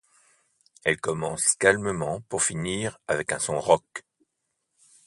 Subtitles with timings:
[0.83, 4.03] Elle commence calmement pour finir avec un son rock.